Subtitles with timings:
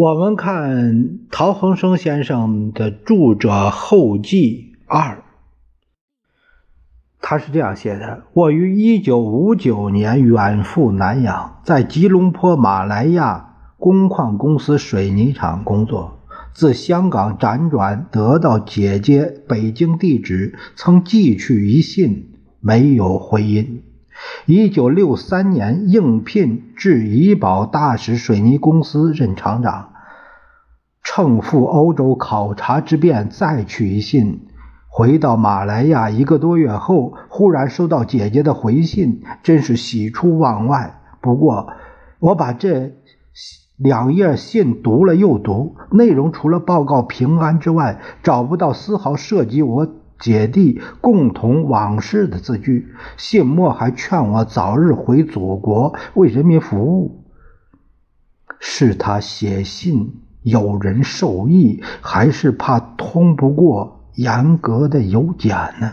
[0.00, 5.24] 我们看陶恒生先生的著者后记二，
[7.20, 16.20] 他是这样写的：我于一九五九年远赴南洋，在吉隆坡马来亚工矿公司水泥厂工作。
[16.54, 23.82] 自香港辗转得到姐姐北京地址，曾寄去一信，没有回音。
[24.50, 29.90] 一九六三年应聘至怡保大使水泥公司任厂长，
[31.02, 34.46] 乘赴欧洲考察之便，再取一信。
[34.88, 40.98] 回到马来亚一个多月后，忽然收到姐姐的回信，真是喜出望外。
[41.20, 41.68] 不过，
[42.18, 42.92] 我把这
[43.76, 49.86] 两页信读了又读，内容除了报告平安之外，找不到丝毫涉及我。
[50.18, 57.24] 姐弟共同往事的字句，信末还劝我早日回祖国为人民服务。
[58.58, 65.92] 是他写信有人受益，还是怕通不过严格的邮检呢？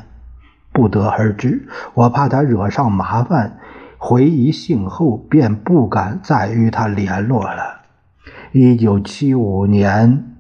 [0.73, 1.67] 不得而知。
[1.93, 3.59] 我怕他惹上麻烦，
[3.99, 7.81] 回一信后便不敢再与他联络了。
[8.51, 10.34] 一九七五年。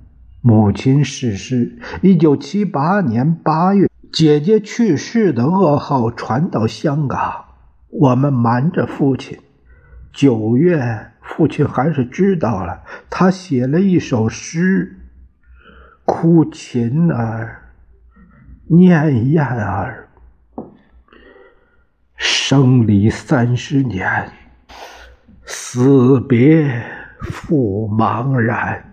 [0.47, 1.79] 母亲逝世。
[2.03, 7.45] 一九七八年八月，姐姐去世的噩耗传到香港，
[7.89, 9.39] 我们瞒着父亲。
[10.13, 12.83] 九月，父亲还是知道了。
[13.09, 14.99] 他写了一首诗
[16.05, 17.71] ：“哭琴儿，
[18.67, 20.09] 念燕儿，
[22.15, 24.29] 生离三十年，
[25.43, 26.83] 死别
[27.19, 28.91] 复茫然。”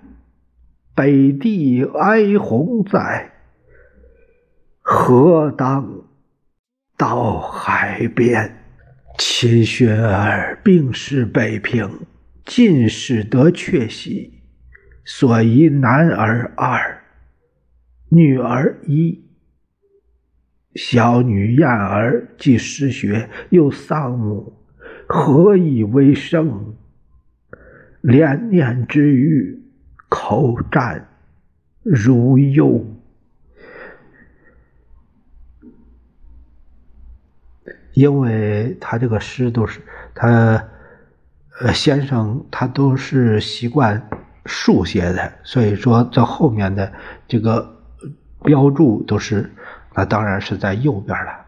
[0.95, 3.33] 北地哀鸿在，
[4.83, 6.05] 何当
[6.99, 8.59] 到海边？
[9.19, 12.01] 秦宣儿病逝北平，
[12.45, 14.43] 进士得确喜，
[15.03, 17.03] 所遗男儿二，
[18.11, 19.25] 女儿一。
[20.75, 24.59] 小女燕儿既失学，又丧母，
[25.07, 26.77] 何以为生？
[28.03, 29.59] 连念之余。
[30.15, 31.09] 口战
[31.83, 32.85] 如忧，
[37.95, 39.81] 因为他这个诗都是
[40.15, 40.69] 他
[41.61, 44.07] 呃先生他都是习惯
[44.45, 46.93] 竖写的，所以说在后面的
[47.27, 47.75] 这个
[48.43, 49.51] 标注都是
[49.95, 51.42] 那当然是在右边了。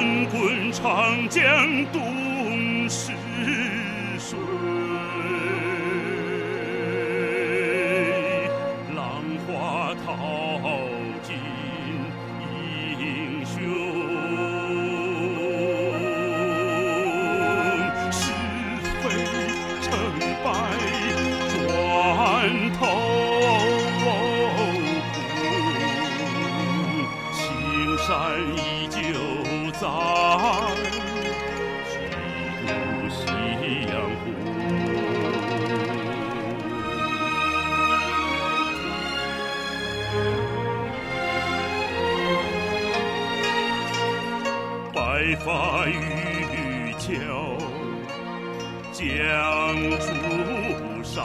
[0.00, 1.44] 滚滚长江
[1.92, 3.12] 东逝
[4.18, 4.38] 水，
[8.96, 10.08] 浪花淘
[11.22, 11.36] 尽
[12.98, 13.99] 英雄。
[33.62, 33.94] 一样
[44.94, 47.18] 白发渔樵
[48.92, 49.06] 江
[49.98, 50.08] 渚
[51.02, 51.24] 上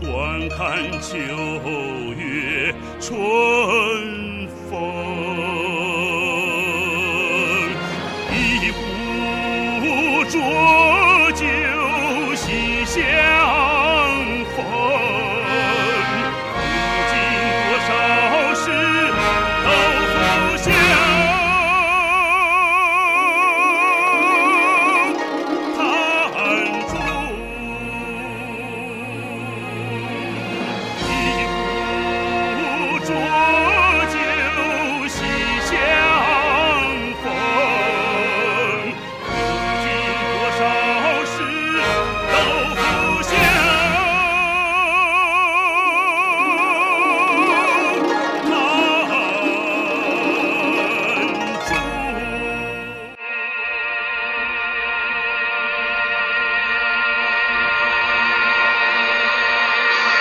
[0.00, 1.16] 观看秋
[2.14, 3.12] 月春
[4.68, 4.72] 风。
[8.32, 8.80] 一壶
[10.32, 11.44] 浊酒
[12.34, 13.31] 喜相